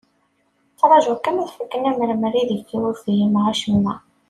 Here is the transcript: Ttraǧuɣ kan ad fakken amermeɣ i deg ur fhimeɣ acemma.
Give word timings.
Ttraǧuɣ 0.71 1.17
kan 1.21 1.41
ad 1.43 1.49
fakken 1.55 1.89
amermeɣ 1.91 2.33
i 2.41 2.43
deg 2.49 2.67
ur 2.87 2.93
fhimeɣ 3.03 3.45
acemma. 3.51 3.95